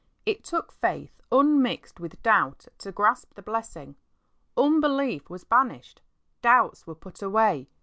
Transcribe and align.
It 0.25 0.43
took 0.43 0.71
faith 0.71 1.21
unmixed 1.31 1.99
with 1.99 2.23
doubt 2.23 2.65
to 2.79 2.91
grasp 2.91 3.35
the 3.35 3.43
blessing. 3.43 3.97
Unbelief 4.57 5.29
was 5.29 5.43
banished. 5.43 6.01
Doubts 6.41 6.87
were 6.87 6.95
put 6.95 7.21
away. 7.21 7.69